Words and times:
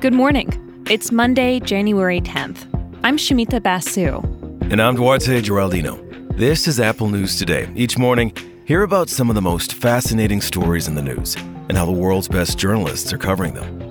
Good 0.00 0.12
morning. 0.12 0.84
It's 0.90 1.10
Monday, 1.10 1.60
January 1.60 2.20
10th. 2.20 2.66
I'm 3.02 3.16
Shumita 3.16 3.62
Basu. 3.62 4.18
And 4.70 4.82
I'm 4.82 4.96
Duarte 4.96 5.40
Geraldino. 5.40 5.98
This 6.36 6.68
is 6.68 6.78
Apple 6.78 7.08
News 7.08 7.38
Today. 7.38 7.70
Each 7.74 7.96
morning, 7.96 8.32
hear 8.66 8.82
about 8.82 9.08
some 9.08 9.30
of 9.30 9.34
the 9.34 9.40
most 9.40 9.72
fascinating 9.72 10.42
stories 10.42 10.88
in 10.88 10.94
the 10.94 11.02
news 11.02 11.36
and 11.36 11.72
how 11.72 11.86
the 11.86 11.92
world's 11.92 12.28
best 12.28 12.58
journalists 12.58 13.14
are 13.14 13.18
covering 13.18 13.54
them. 13.54 13.84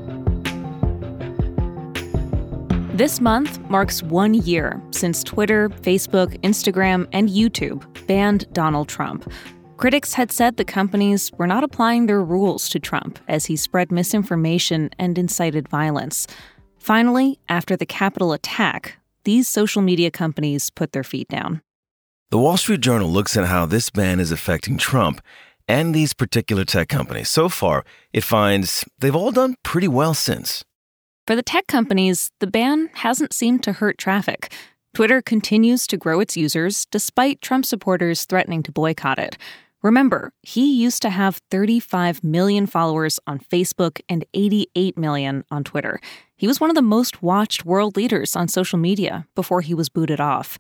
This 2.95 3.19
month 3.19 3.59
marks 3.71 4.03
one 4.03 4.35
year 4.35 4.79
since 4.91 5.23
Twitter, 5.23 5.69
Facebook, 5.69 6.39
Instagram, 6.41 7.07
and 7.11 7.27
YouTube 7.27 7.83
banned 8.05 8.45
Donald 8.53 8.87
Trump. 8.87 9.31
Critics 9.77 10.13
had 10.13 10.31
said 10.31 10.57
the 10.57 10.63
companies 10.63 11.31
were 11.33 11.47
not 11.47 11.63
applying 11.63 12.05
their 12.05 12.23
rules 12.23 12.69
to 12.69 12.79
Trump 12.79 13.19
as 13.27 13.47
he 13.47 13.55
spread 13.55 13.91
misinformation 13.91 14.89
and 14.97 15.17
incited 15.17 15.67
violence. 15.67 16.27
Finally, 16.77 17.39
after 17.49 17.75
the 17.75 17.85
Capitol 17.85 18.33
attack, 18.33 18.97
these 19.23 19.47
social 19.47 19.81
media 19.81 20.11
companies 20.11 20.69
put 20.69 20.91
their 20.91 21.03
feet 21.03 21.27
down. 21.27 21.61
The 22.29 22.37
Wall 22.37 22.57
Street 22.57 22.81
Journal 22.81 23.09
looks 23.09 23.35
at 23.35 23.47
how 23.47 23.65
this 23.65 23.89
ban 23.89 24.19
is 24.19 24.31
affecting 24.31 24.77
Trump 24.77 25.21
and 25.67 25.93
these 25.93 26.13
particular 26.13 26.65
tech 26.65 26.89
companies. 26.89 27.29
So 27.29 27.49
far, 27.49 27.83
it 28.11 28.23
finds 28.23 28.85
they've 28.99 29.15
all 29.15 29.31
done 29.31 29.55
pretty 29.63 29.87
well 29.87 30.13
since. 30.13 30.63
For 31.25 31.35
the 31.35 31.43
tech 31.43 31.67
companies, 31.67 32.31
the 32.39 32.47
ban 32.47 32.89
hasn't 32.95 33.33
seemed 33.33 33.63
to 33.63 33.73
hurt 33.73 33.97
traffic. 33.97 34.53
Twitter 34.93 35.23
continues 35.23 35.87
to 35.87 35.97
grow 35.97 36.19
its 36.19 36.37
users 36.37 36.85
despite 36.85 37.41
Trump 37.41 37.65
supporters 37.65 38.25
threatening 38.25 38.61
to 38.61 38.71
boycott 38.71 39.17
it. 39.17 39.39
Remember, 39.81 40.31
he 40.43 40.71
used 40.71 41.01
to 41.01 41.09
have 41.09 41.41
35 41.49 42.23
million 42.23 42.67
followers 42.67 43.19
on 43.25 43.39
Facebook 43.39 43.99
and 44.07 44.23
88 44.35 44.95
million 44.95 45.43
on 45.49 45.63
Twitter. 45.63 45.99
He 46.37 46.45
was 46.45 46.61
one 46.61 46.69
of 46.69 46.75
the 46.75 46.83
most 46.83 47.23
watched 47.23 47.65
world 47.65 47.97
leaders 47.97 48.35
on 48.35 48.47
social 48.47 48.77
media 48.77 49.25
before 49.33 49.61
he 49.61 49.73
was 49.73 49.89
booted 49.89 50.21
off. 50.21 50.59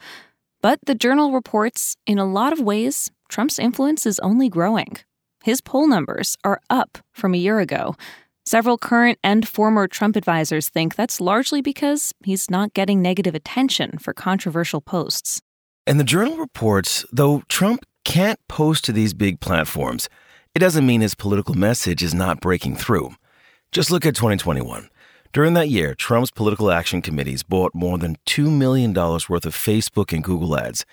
But 0.63 0.79
the 0.87 0.95
journal 0.95 1.31
reports, 1.31 1.95
in 2.07 2.17
a 2.17 2.25
lot 2.25 2.53
of 2.53 2.59
ways, 2.59 3.11
Trump's 3.29 3.59
influence 3.59 4.07
is 4.07 4.19
only 4.19 4.49
growing. 4.49 4.97
His 5.43 5.61
poll 5.61 5.87
numbers 5.87 6.37
are 6.43 6.59
up 6.71 6.97
from 7.11 7.35
a 7.35 7.37
year 7.37 7.59
ago. 7.59 7.95
Several 8.45 8.77
current 8.77 9.19
and 9.23 9.47
former 9.47 9.87
Trump 9.87 10.17
advisors 10.17 10.67
think 10.67 10.95
that's 10.95 11.21
largely 11.21 11.61
because 11.61 12.13
he's 12.25 12.51
not 12.51 12.73
getting 12.73 13.01
negative 13.01 13.35
attention 13.35 13.97
for 13.99 14.13
controversial 14.13 14.81
posts. 14.81 15.41
And 15.87 15.97
the 15.97 16.03
journal 16.03 16.35
reports 16.35 17.05
though 17.09 17.43
Trump 17.47 17.85
can't 18.03 18.39
post 18.49 18.83
to 18.83 18.91
these 18.91 19.13
big 19.13 19.39
platforms, 19.39 20.09
it 20.53 20.59
doesn't 20.59 20.85
mean 20.85 20.99
his 20.99 21.15
political 21.15 21.55
message 21.55 22.03
is 22.03 22.13
not 22.13 22.41
breaking 22.41 22.75
through. 22.75 23.15
Just 23.71 23.91
look 23.91 24.05
at 24.05 24.13
2021. 24.13 24.89
During 25.31 25.53
that 25.53 25.69
year, 25.69 25.95
Trump's 25.95 26.29
political 26.29 26.69
action 26.69 27.01
committees 27.01 27.43
bought 27.43 27.73
more 27.73 27.97
than 27.97 28.17
$2 28.25 28.51
million 28.51 28.93
worth 28.93 29.45
of 29.45 29.55
Facebook 29.55 30.11
and 30.11 30.21
Google 30.21 30.57
ads. 30.57 30.85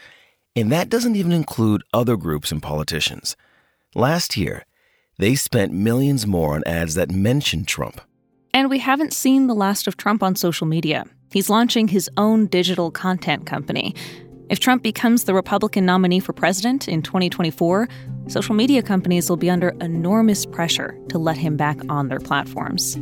And 0.54 0.70
that 0.70 0.88
doesn't 0.88 1.16
even 1.16 1.32
include 1.32 1.82
other 1.92 2.16
groups 2.16 2.52
and 2.52 2.62
politicians. 2.62 3.36
Last 3.94 4.36
year, 4.36 4.64
they 5.20 5.34
spent 5.34 5.72
millions 5.72 6.26
more 6.26 6.54
on 6.54 6.62
ads 6.64 6.94
that 6.94 7.10
mentioned 7.10 7.68
Trump. 7.68 8.00
And 8.54 8.70
we 8.70 8.78
haven't 8.78 9.12
seen 9.12 9.46
the 9.46 9.54
last 9.54 9.86
of 9.86 9.96
Trump 9.96 10.22
on 10.22 10.34
social 10.34 10.66
media. 10.66 11.04
He's 11.30 11.50
launching 11.50 11.88
his 11.88 12.10
own 12.16 12.46
digital 12.46 12.90
content 12.90 13.44
company. 13.46 13.94
If 14.48 14.58
Trump 14.58 14.82
becomes 14.82 15.24
the 15.24 15.34
Republican 15.34 15.84
nominee 15.84 16.20
for 16.20 16.32
president 16.32 16.88
in 16.88 17.02
2024, 17.02 17.88
social 18.28 18.54
media 18.54 18.82
companies 18.82 19.28
will 19.28 19.36
be 19.36 19.50
under 19.50 19.68
enormous 19.80 20.46
pressure 20.46 20.98
to 21.10 21.18
let 21.18 21.36
him 21.36 21.56
back 21.56 21.78
on 21.88 22.08
their 22.08 22.18
platforms. 22.18 22.98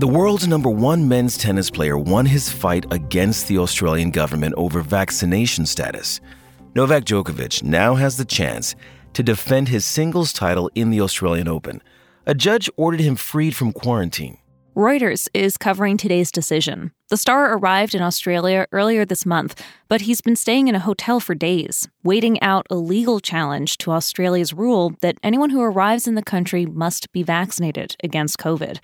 The 0.00 0.08
world's 0.08 0.48
number 0.48 0.70
one 0.70 1.08
men's 1.08 1.36
tennis 1.36 1.68
player 1.68 1.98
won 1.98 2.24
his 2.24 2.50
fight 2.50 2.86
against 2.90 3.48
the 3.48 3.58
Australian 3.58 4.12
government 4.12 4.54
over 4.56 4.80
vaccination 4.80 5.66
status. 5.66 6.22
Novak 6.74 7.04
Djokovic 7.04 7.62
now 7.62 7.96
has 7.96 8.16
the 8.16 8.24
chance 8.24 8.74
to 9.12 9.22
defend 9.22 9.68
his 9.68 9.84
singles 9.84 10.32
title 10.32 10.70
in 10.74 10.88
the 10.88 11.02
Australian 11.02 11.48
Open. 11.48 11.82
A 12.24 12.34
judge 12.34 12.70
ordered 12.78 13.00
him 13.00 13.14
freed 13.14 13.54
from 13.54 13.74
quarantine. 13.74 14.38
Reuters 14.74 15.28
is 15.34 15.58
covering 15.58 15.98
today's 15.98 16.32
decision. 16.32 16.92
The 17.10 17.18
star 17.18 17.54
arrived 17.54 17.94
in 17.94 18.00
Australia 18.00 18.66
earlier 18.72 19.04
this 19.04 19.26
month, 19.26 19.62
but 19.88 20.00
he's 20.00 20.22
been 20.22 20.36
staying 20.36 20.68
in 20.68 20.74
a 20.74 20.80
hotel 20.80 21.20
for 21.20 21.34
days, 21.34 21.88
waiting 22.02 22.40
out 22.40 22.66
a 22.70 22.74
legal 22.74 23.20
challenge 23.20 23.76
to 23.78 23.90
Australia's 23.90 24.54
rule 24.54 24.94
that 25.02 25.18
anyone 25.22 25.50
who 25.50 25.60
arrives 25.60 26.08
in 26.08 26.14
the 26.14 26.22
country 26.22 26.64
must 26.64 27.12
be 27.12 27.22
vaccinated 27.22 27.96
against 28.02 28.38
COVID. 28.38 28.78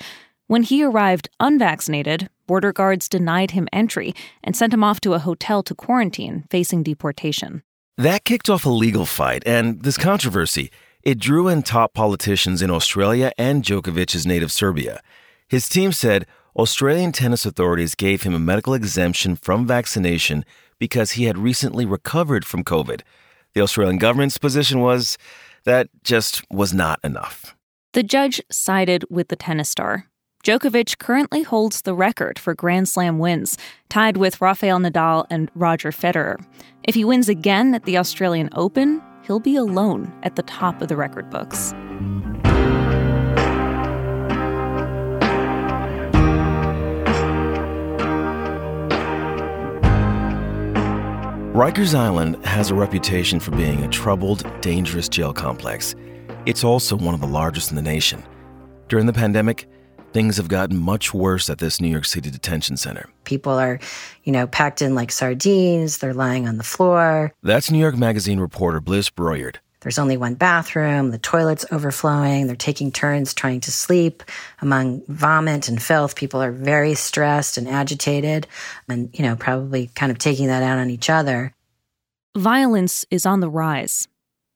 When 0.48 0.62
he 0.62 0.84
arrived 0.84 1.28
unvaccinated, 1.40 2.28
border 2.46 2.72
guards 2.72 3.08
denied 3.08 3.50
him 3.50 3.68
entry 3.72 4.14
and 4.44 4.54
sent 4.54 4.72
him 4.72 4.84
off 4.84 5.00
to 5.00 5.14
a 5.14 5.18
hotel 5.18 5.64
to 5.64 5.74
quarantine, 5.74 6.44
facing 6.50 6.84
deportation. 6.84 7.64
That 7.96 8.24
kicked 8.24 8.48
off 8.48 8.64
a 8.64 8.70
legal 8.70 9.06
fight, 9.06 9.42
and 9.44 9.82
this 9.82 9.98
controversy, 9.98 10.70
it 11.02 11.18
drew 11.18 11.48
in 11.48 11.62
top 11.62 11.94
politicians 11.94 12.62
in 12.62 12.70
Australia 12.70 13.32
and 13.36 13.64
Djokovic's 13.64 14.24
native 14.24 14.52
Serbia. 14.52 15.00
His 15.48 15.68
team 15.68 15.90
said 15.90 16.26
Australian 16.54 17.10
tennis 17.10 17.44
authorities 17.44 17.96
gave 17.96 18.22
him 18.22 18.34
a 18.34 18.38
medical 18.38 18.74
exemption 18.74 19.34
from 19.34 19.66
vaccination 19.66 20.44
because 20.78 21.12
he 21.12 21.24
had 21.24 21.38
recently 21.38 21.84
recovered 21.84 22.44
from 22.44 22.62
COVID. 22.62 23.00
The 23.54 23.62
Australian 23.62 23.98
government's 23.98 24.38
position 24.38 24.78
was 24.78 25.18
that 25.64 25.88
just 26.04 26.48
was 26.50 26.72
not 26.72 27.00
enough. 27.02 27.56
The 27.94 28.04
judge 28.04 28.40
sided 28.50 29.04
with 29.10 29.28
the 29.28 29.36
tennis 29.36 29.70
star, 29.70 30.06
Djokovic 30.46 30.98
currently 30.98 31.42
holds 31.42 31.82
the 31.82 31.92
record 31.92 32.38
for 32.38 32.54
Grand 32.54 32.88
Slam 32.88 33.18
wins, 33.18 33.58
tied 33.88 34.16
with 34.16 34.40
Rafael 34.40 34.78
Nadal 34.78 35.26
and 35.28 35.50
Roger 35.56 35.90
Federer. 35.90 36.36
If 36.84 36.94
he 36.94 37.04
wins 37.04 37.28
again 37.28 37.74
at 37.74 37.82
the 37.82 37.98
Australian 37.98 38.50
Open, 38.52 39.02
he'll 39.26 39.40
be 39.40 39.56
alone 39.56 40.16
at 40.22 40.36
the 40.36 40.44
top 40.44 40.80
of 40.80 40.86
the 40.86 40.94
record 40.94 41.30
books. 41.30 41.72
Rikers 51.56 51.92
Island 51.92 52.46
has 52.46 52.70
a 52.70 52.74
reputation 52.76 53.40
for 53.40 53.50
being 53.50 53.82
a 53.82 53.88
troubled, 53.88 54.48
dangerous 54.60 55.08
jail 55.08 55.32
complex. 55.32 55.96
It's 56.44 56.62
also 56.62 56.96
one 56.96 57.14
of 57.14 57.20
the 57.20 57.26
largest 57.26 57.70
in 57.70 57.74
the 57.74 57.82
nation. 57.82 58.22
During 58.86 59.06
the 59.06 59.12
pandemic, 59.12 59.66
Things 60.12 60.37
have 60.39 60.49
gotten 60.49 60.78
much 60.78 61.12
worse 61.12 61.50
at 61.50 61.59
this 61.59 61.81
New 61.81 61.89
York 61.89 62.06
City 62.06 62.31
detention 62.31 62.77
center. 62.77 63.09
People 63.25 63.53
are, 63.53 63.78
you 64.25 64.33
know, 64.33 64.47
packed 64.47 64.81
in 64.81 64.94
like 64.94 65.12
sardines. 65.12 65.99
They're 65.99 66.15
lying 66.15 66.49
on 66.49 66.56
the 66.56 66.65
floor. 66.65 67.33
That's 67.43 67.71
New 67.71 67.78
York 67.78 67.97
Magazine 67.97 68.41
reporter 68.41 68.81
Bliss 68.81 69.11
Broyard. 69.11 69.56
There's 69.87 69.99
only 69.99 70.17
one 70.17 70.34
bathroom. 70.34 71.11
The 71.11 71.19
toilet's 71.19 71.65
overflowing. 71.71 72.47
They're 72.47 72.56
taking 72.56 72.91
turns 72.91 73.33
trying 73.33 73.61
to 73.61 73.71
sleep. 73.71 74.25
Among 74.61 75.03
vomit 75.06 75.69
and 75.69 75.81
filth, 75.81 76.17
people 76.17 76.43
are 76.43 76.50
very 76.50 76.94
stressed 76.94 77.56
and 77.56 77.69
agitated 77.69 78.49
and, 78.88 79.11
you 79.12 79.23
know, 79.23 79.37
probably 79.37 79.88
kind 79.94 80.11
of 80.11 80.19
taking 80.19 80.49
that 80.49 80.62
out 80.62 80.78
on 80.78 80.91
each 80.91 81.09
other. 81.09 81.53
Violence 82.37 83.05
is 83.11 83.25
on 83.25 83.41
the 83.41 83.49
rise. 83.49 84.09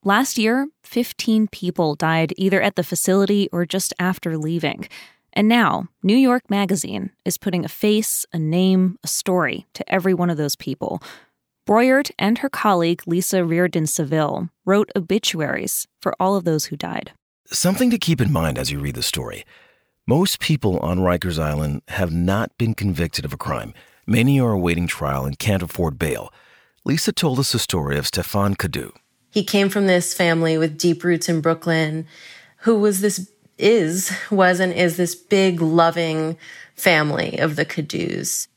Last 0.02 0.36
year, 0.38 0.66
15 0.84 1.46
people 1.48 1.94
died 1.94 2.32
either 2.36 2.60
at 2.60 2.74
the 2.74 2.82
facility 2.82 3.48
or 3.52 3.66
just 3.66 3.94
after 4.00 4.36
leaving. 4.36 4.88
And 5.32 5.48
now, 5.48 5.88
New 6.02 6.16
York 6.16 6.50
Magazine 6.50 7.10
is 7.24 7.38
putting 7.38 7.64
a 7.64 7.68
face, 7.68 8.26
a 8.32 8.38
name, 8.38 8.98
a 9.04 9.08
story 9.08 9.66
to 9.74 9.92
every 9.92 10.14
one 10.14 10.30
of 10.30 10.36
those 10.36 10.56
people. 10.56 11.02
Broyard 11.66 12.10
and 12.18 12.38
her 12.38 12.48
colleague 12.48 13.02
Lisa 13.06 13.44
Riordan 13.44 13.86
Seville 13.86 14.48
wrote 14.64 14.90
obituaries 14.96 15.86
for 16.00 16.14
all 16.18 16.34
of 16.34 16.44
those 16.44 16.66
who 16.66 16.76
died. 16.76 17.12
Something 17.46 17.90
to 17.90 17.98
keep 17.98 18.20
in 18.20 18.32
mind 18.32 18.58
as 18.58 18.70
you 18.70 18.80
read 18.80 18.96
the 18.96 19.02
story. 19.02 19.44
Most 20.06 20.40
people 20.40 20.78
on 20.80 20.98
Rikers 20.98 21.38
Island 21.38 21.82
have 21.88 22.12
not 22.12 22.56
been 22.58 22.74
convicted 22.74 23.24
of 23.24 23.32
a 23.32 23.36
crime. 23.36 23.72
Many 24.06 24.40
are 24.40 24.50
awaiting 24.50 24.88
trial 24.88 25.24
and 25.24 25.38
can't 25.38 25.62
afford 25.62 25.98
bail. 25.98 26.32
Lisa 26.84 27.12
told 27.12 27.38
us 27.38 27.52
the 27.52 27.58
story 27.58 27.96
of 27.98 28.06
Stephan 28.06 28.56
Khadu. 28.56 28.92
He 29.30 29.44
came 29.44 29.68
from 29.68 29.86
this 29.86 30.12
family 30.12 30.58
with 30.58 30.78
deep 30.78 31.04
roots 31.04 31.28
in 31.28 31.40
Brooklyn, 31.40 32.06
who 32.62 32.80
was 32.80 33.00
this 33.00 33.30
is, 33.60 34.12
was, 34.30 34.60
and 34.60 34.72
is 34.72 34.96
this 34.96 35.14
big, 35.14 35.60
loving 35.60 36.36
family 36.74 37.38
of 37.38 37.56
the 37.56 37.64
Khadus. 37.64 38.48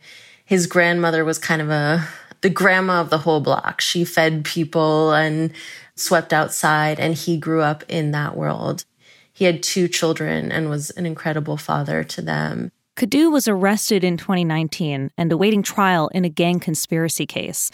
His 0.45 0.67
grandmother 0.67 1.23
was 1.25 1.37
kind 1.37 1.61
of 1.61 1.69
a, 1.69 2.07
the 2.41 2.49
grandma 2.49 3.01
of 3.01 3.09
the 3.09 3.19
whole 3.19 3.41
block. 3.41 3.81
She 3.81 4.03
fed 4.05 4.45
people 4.45 5.13
and 5.13 5.51
swept 5.95 6.33
outside, 6.33 6.99
and 6.99 7.13
he 7.13 7.37
grew 7.37 7.61
up 7.61 7.83
in 7.87 8.11
that 8.11 8.35
world. 8.35 8.85
He 9.31 9.45
had 9.45 9.63
two 9.63 9.87
children 9.87 10.51
and 10.51 10.69
was 10.69 10.89
an 10.91 11.05
incredible 11.05 11.57
father 11.57 12.03
to 12.03 12.21
them. 12.21 12.71
Khadu 12.95 13.31
was 13.31 13.47
arrested 13.47 14.03
in 14.03 14.17
2019 14.17 15.09
and 15.17 15.31
awaiting 15.31 15.63
trial 15.63 16.09
in 16.09 16.25
a 16.25 16.29
gang 16.29 16.59
conspiracy 16.59 17.25
case. 17.25 17.71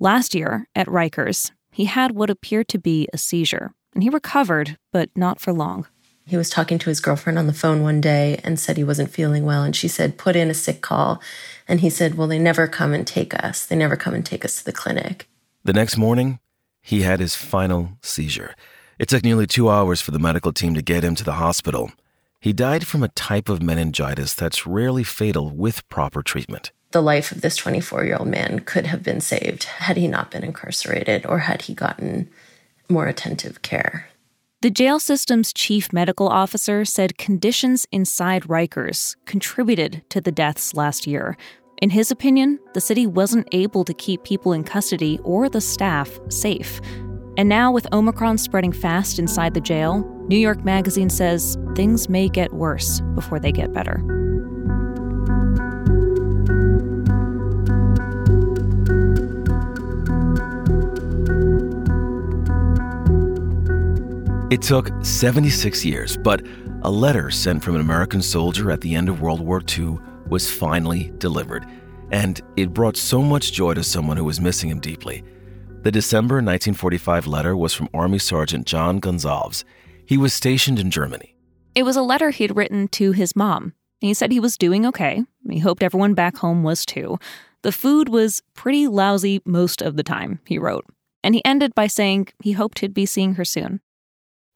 Last 0.00 0.34
year, 0.34 0.68
at 0.74 0.88
Rikers, 0.88 1.52
he 1.70 1.84
had 1.84 2.12
what 2.12 2.30
appeared 2.30 2.68
to 2.68 2.78
be 2.78 3.08
a 3.12 3.18
seizure, 3.18 3.72
and 3.94 4.02
he 4.02 4.08
recovered, 4.10 4.76
but 4.92 5.10
not 5.14 5.40
for 5.40 5.52
long. 5.52 5.86
He 6.26 6.36
was 6.36 6.50
talking 6.50 6.78
to 6.80 6.90
his 6.90 6.98
girlfriend 7.00 7.38
on 7.38 7.46
the 7.46 7.52
phone 7.52 7.82
one 7.82 8.00
day 8.00 8.40
and 8.42 8.58
said 8.58 8.76
he 8.76 8.82
wasn't 8.82 9.10
feeling 9.10 9.44
well. 9.44 9.62
And 9.62 9.76
she 9.76 9.86
said, 9.86 10.18
put 10.18 10.34
in 10.34 10.50
a 10.50 10.54
sick 10.54 10.80
call. 10.80 11.22
And 11.68 11.80
he 11.80 11.88
said, 11.88 12.16
well, 12.16 12.26
they 12.26 12.38
never 12.38 12.66
come 12.66 12.92
and 12.92 13.06
take 13.06 13.32
us. 13.42 13.64
They 13.64 13.76
never 13.76 13.96
come 13.96 14.12
and 14.12 14.26
take 14.26 14.44
us 14.44 14.58
to 14.58 14.64
the 14.64 14.72
clinic. 14.72 15.28
The 15.62 15.72
next 15.72 15.96
morning, 15.96 16.40
he 16.82 17.02
had 17.02 17.20
his 17.20 17.36
final 17.36 17.92
seizure. 18.02 18.56
It 18.98 19.08
took 19.08 19.22
nearly 19.22 19.46
two 19.46 19.70
hours 19.70 20.00
for 20.00 20.10
the 20.10 20.18
medical 20.18 20.52
team 20.52 20.74
to 20.74 20.82
get 20.82 21.04
him 21.04 21.14
to 21.14 21.24
the 21.24 21.34
hospital. 21.34 21.92
He 22.40 22.52
died 22.52 22.86
from 22.86 23.04
a 23.04 23.08
type 23.08 23.48
of 23.48 23.62
meningitis 23.62 24.34
that's 24.34 24.66
rarely 24.66 25.04
fatal 25.04 25.50
with 25.50 25.88
proper 25.88 26.22
treatment. 26.22 26.72
The 26.90 27.02
life 27.02 27.30
of 27.30 27.40
this 27.40 27.56
24 27.56 28.04
year 28.04 28.16
old 28.16 28.28
man 28.28 28.60
could 28.60 28.86
have 28.86 29.02
been 29.02 29.20
saved 29.20 29.64
had 29.64 29.96
he 29.96 30.08
not 30.08 30.30
been 30.30 30.44
incarcerated 30.44 31.26
or 31.26 31.40
had 31.40 31.62
he 31.62 31.74
gotten 31.74 32.28
more 32.88 33.06
attentive 33.06 33.62
care. 33.62 34.08
The 34.66 34.72
jail 34.72 34.98
system's 34.98 35.52
chief 35.52 35.92
medical 35.92 36.26
officer 36.28 36.84
said 36.84 37.16
conditions 37.16 37.86
inside 37.92 38.42
Rikers 38.48 39.14
contributed 39.24 40.02
to 40.08 40.20
the 40.20 40.32
deaths 40.32 40.74
last 40.74 41.06
year. 41.06 41.36
In 41.80 41.90
his 41.90 42.10
opinion, 42.10 42.58
the 42.74 42.80
city 42.80 43.06
wasn't 43.06 43.46
able 43.52 43.84
to 43.84 43.94
keep 43.94 44.24
people 44.24 44.52
in 44.52 44.64
custody 44.64 45.20
or 45.22 45.48
the 45.48 45.60
staff 45.60 46.18
safe. 46.30 46.80
And 47.36 47.48
now, 47.48 47.70
with 47.70 47.86
Omicron 47.92 48.38
spreading 48.38 48.72
fast 48.72 49.20
inside 49.20 49.54
the 49.54 49.60
jail, 49.60 50.02
New 50.26 50.36
York 50.36 50.64
Magazine 50.64 51.10
says 51.10 51.56
things 51.76 52.08
may 52.08 52.28
get 52.28 52.52
worse 52.52 53.00
before 53.14 53.38
they 53.38 53.52
get 53.52 53.72
better. 53.72 54.15
It 64.48 64.62
took 64.62 64.90
76 65.04 65.84
years, 65.84 66.16
but 66.16 66.46
a 66.82 66.90
letter 66.90 67.32
sent 67.32 67.64
from 67.64 67.74
an 67.74 67.80
American 67.80 68.22
soldier 68.22 68.70
at 68.70 68.80
the 68.80 68.94
end 68.94 69.08
of 69.08 69.20
World 69.20 69.40
War 69.40 69.60
II 69.76 69.98
was 70.28 70.48
finally 70.48 71.12
delivered, 71.18 71.66
and 72.12 72.40
it 72.56 72.72
brought 72.72 72.96
so 72.96 73.22
much 73.22 73.50
joy 73.50 73.74
to 73.74 73.82
someone 73.82 74.16
who 74.16 74.22
was 74.22 74.40
missing 74.40 74.70
him 74.70 74.78
deeply. 74.78 75.24
The 75.82 75.90
December 75.90 76.36
1945 76.36 77.26
letter 77.26 77.56
was 77.56 77.74
from 77.74 77.88
Army 77.92 78.20
Sergeant 78.20 78.68
John 78.68 79.00
Gonzalez. 79.00 79.64
He 80.06 80.16
was 80.16 80.32
stationed 80.32 80.78
in 80.78 80.92
Germany. 80.92 81.34
It 81.74 81.82
was 81.82 81.96
a 81.96 82.02
letter 82.02 82.30
he'd 82.30 82.54
written 82.54 82.86
to 82.88 83.10
his 83.10 83.34
mom. 83.34 83.74
He 83.98 84.14
said 84.14 84.30
he 84.30 84.38
was 84.38 84.56
doing 84.56 84.86
okay. 84.86 85.24
He 85.50 85.58
hoped 85.58 85.82
everyone 85.82 86.14
back 86.14 86.36
home 86.36 86.62
was 86.62 86.86
too. 86.86 87.18
The 87.62 87.72
food 87.72 88.08
was 88.08 88.42
pretty 88.54 88.86
lousy 88.86 89.42
most 89.44 89.82
of 89.82 89.96
the 89.96 90.04
time, 90.04 90.38
he 90.46 90.56
wrote. 90.56 90.86
And 91.24 91.34
he 91.34 91.44
ended 91.44 91.74
by 91.74 91.88
saying 91.88 92.28
he 92.44 92.52
hoped 92.52 92.78
he'd 92.78 92.94
be 92.94 93.06
seeing 93.06 93.34
her 93.34 93.44
soon. 93.44 93.80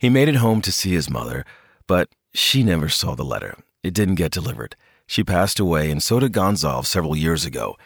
He 0.00 0.08
made 0.08 0.30
it 0.30 0.36
home 0.36 0.62
to 0.62 0.72
see 0.72 0.92
his 0.92 1.10
mother, 1.10 1.44
but 1.86 2.08
she 2.32 2.62
never 2.62 2.88
saw 2.88 3.14
the 3.14 3.22
letter. 3.22 3.58
It 3.82 3.92
didn't 3.92 4.14
get 4.14 4.32
delivered. 4.32 4.74
She 5.06 5.22
passed 5.22 5.60
away, 5.60 5.90
and 5.90 6.02
so 6.02 6.18
did 6.18 6.32
Gonzalez 6.32 6.88
several 6.88 7.14
years 7.14 7.44
ago. 7.44 7.76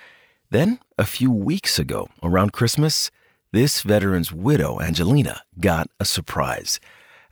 Then, 0.48 0.78
a 0.96 1.06
few 1.06 1.32
weeks 1.32 1.76
ago, 1.76 2.08
around 2.22 2.52
Christmas, 2.52 3.10
this 3.50 3.82
veteran's 3.82 4.30
widow, 4.30 4.80
Angelina, 4.80 5.42
got 5.58 5.88
a 5.98 6.04
surprise. 6.04 6.78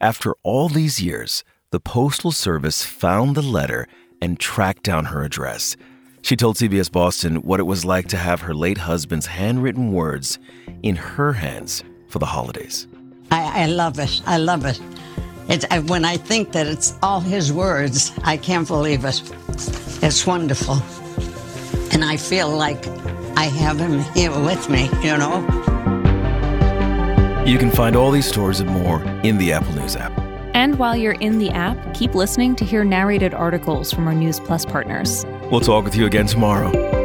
After 0.00 0.34
all 0.42 0.68
these 0.68 1.00
years, 1.00 1.44
the 1.70 1.78
Postal 1.78 2.32
Service 2.32 2.84
found 2.84 3.36
the 3.36 3.42
letter 3.42 3.86
and 4.20 4.40
tracked 4.40 4.82
down 4.82 5.04
her 5.06 5.22
address. 5.22 5.76
She 6.22 6.34
told 6.34 6.56
CBS 6.56 6.90
Boston 6.90 7.36
what 7.42 7.60
it 7.60 7.64
was 7.66 7.84
like 7.84 8.08
to 8.08 8.16
have 8.16 8.40
her 8.40 8.54
late 8.54 8.78
husband's 8.78 9.26
handwritten 9.26 9.92
words 9.92 10.40
in 10.82 10.96
her 10.96 11.34
hands 11.34 11.84
for 12.08 12.18
the 12.18 12.26
holidays. 12.26 12.88
I, 13.32 13.62
I 13.62 13.66
love 13.66 13.98
it. 13.98 14.20
I 14.26 14.36
love 14.36 14.66
it. 14.66 14.78
It's, 15.48 15.64
I, 15.70 15.78
when 15.78 16.04
I 16.04 16.18
think 16.18 16.52
that 16.52 16.66
it's 16.66 16.98
all 17.02 17.20
his 17.20 17.50
words, 17.50 18.12
I 18.24 18.36
can't 18.36 18.68
believe 18.68 19.06
it. 19.06 19.22
It's 20.02 20.26
wonderful. 20.26 20.82
And 21.92 22.04
I 22.04 22.18
feel 22.18 22.50
like 22.50 22.86
I 23.36 23.44
have 23.44 23.78
him 23.78 24.00
here 24.14 24.30
with 24.30 24.68
me, 24.68 24.90
you 25.02 25.16
know? 25.16 25.40
You 27.46 27.58
can 27.58 27.70
find 27.70 27.96
all 27.96 28.10
these 28.10 28.26
stories 28.26 28.60
and 28.60 28.68
more 28.68 29.02
in 29.22 29.38
the 29.38 29.52
Apple 29.52 29.74
News 29.76 29.96
app. 29.96 30.12
And 30.54 30.78
while 30.78 30.94
you're 30.94 31.12
in 31.12 31.38
the 31.38 31.50
app, 31.50 31.94
keep 31.94 32.14
listening 32.14 32.54
to 32.56 32.66
hear 32.66 32.84
narrated 32.84 33.32
articles 33.32 33.90
from 33.90 34.06
our 34.06 34.14
News 34.14 34.40
Plus 34.40 34.66
partners. 34.66 35.24
We'll 35.50 35.60
talk 35.60 35.84
with 35.84 35.96
you 35.96 36.04
again 36.04 36.26
tomorrow. 36.26 37.01